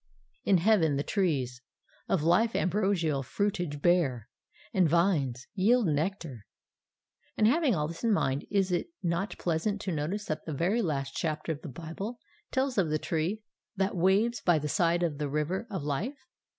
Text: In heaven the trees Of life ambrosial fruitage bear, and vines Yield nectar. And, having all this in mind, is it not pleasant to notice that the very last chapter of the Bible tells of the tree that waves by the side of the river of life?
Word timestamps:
In 0.45 0.57
heaven 0.57 0.95
the 0.95 1.03
trees 1.03 1.61
Of 2.09 2.23
life 2.23 2.55
ambrosial 2.55 3.21
fruitage 3.21 3.83
bear, 3.83 4.29
and 4.73 4.89
vines 4.89 5.45
Yield 5.53 5.85
nectar. 5.85 6.47
And, 7.37 7.45
having 7.45 7.75
all 7.75 7.87
this 7.87 8.03
in 8.03 8.11
mind, 8.11 8.47
is 8.49 8.71
it 8.71 8.87
not 9.03 9.37
pleasant 9.37 9.79
to 9.81 9.91
notice 9.91 10.25
that 10.25 10.43
the 10.47 10.53
very 10.55 10.81
last 10.81 11.15
chapter 11.15 11.51
of 11.51 11.61
the 11.61 11.69
Bible 11.69 12.17
tells 12.49 12.79
of 12.79 12.89
the 12.89 12.97
tree 12.97 13.43
that 13.75 13.95
waves 13.95 14.41
by 14.41 14.57
the 14.57 14.67
side 14.67 15.03
of 15.03 15.19
the 15.19 15.29
river 15.29 15.67
of 15.69 15.83
life? 15.83 16.17